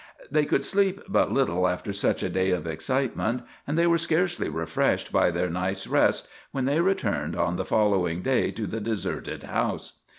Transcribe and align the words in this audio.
They 0.31 0.45
could 0.45 0.65
sleep 0.65 0.99
but 1.07 1.31
little 1.31 1.67
after 1.67 1.93
such 1.93 2.23
a 2.23 2.29
day 2.31 2.49
of 2.49 2.65
excitement, 2.65 3.43
and 3.67 3.77
they 3.77 3.85
were 3.85 3.99
scarcely 3.99 4.49
refreshed 4.49 5.11
by 5.11 5.29
their 5.29 5.47
night's 5.47 5.85
rest 5.85 6.27
when 6.51 6.65
they 6.65 6.79
returned 6.79 7.35
on 7.35 7.55
the 7.55 7.65
following 7.65 8.23
day 8.23 8.49
to 8.49 8.65
the 8.65 8.81
deserted 8.81 9.43
house. 9.43 9.99